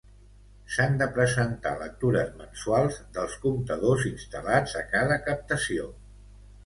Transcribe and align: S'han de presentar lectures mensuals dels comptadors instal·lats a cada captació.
S'han 0.75 0.95
de 1.01 1.07
presentar 1.17 1.73
lectures 1.81 2.31
mensuals 2.39 2.97
dels 3.19 3.37
comptadors 3.47 4.07
instal·lats 4.13 4.75
a 4.81 4.85
cada 4.95 5.19
captació. 5.29 5.87